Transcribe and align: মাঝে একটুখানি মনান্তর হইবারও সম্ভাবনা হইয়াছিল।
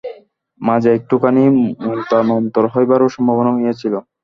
মাঝে 0.61 0.89
একটুখানি 0.97 1.43
মনান্তর 2.21 2.65
হইবারও 2.73 3.13
সম্ভাবনা 3.15 3.51
হইয়াছিল। 3.53 3.93